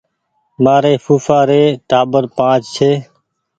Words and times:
مآري 0.63 0.93
ڦوڦآ 1.03 1.39
ري 1.49 1.63
ٽآٻر 1.89 2.23
پآنچ 2.37 2.61
ڇي 2.75 2.91